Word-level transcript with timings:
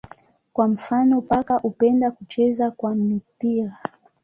Kwa 0.53 0.67
mfano 0.67 1.21
paka 1.21 1.55
hupenda 1.57 2.11
kucheza 2.11 2.71
kwa 2.71 2.95
mpira. 2.95 3.77